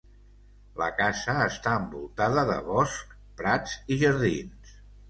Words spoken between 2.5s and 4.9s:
de boscs, prats i jardins.